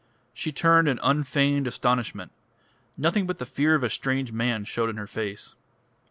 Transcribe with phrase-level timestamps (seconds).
[0.33, 2.31] She turned in unfeigned astonishment.
[2.97, 5.53] Nothing but the fear of a strange man showed in her face.